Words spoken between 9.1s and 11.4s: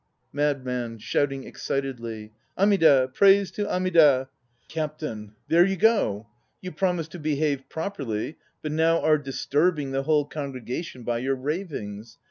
disturbing* 1 the whole congregation by your